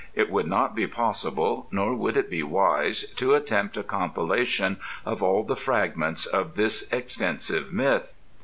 [0.15, 5.21] It would not be possible, nor would it be wise, to attempt a compilation of
[5.21, 8.11] all the fragments of this extensive myth.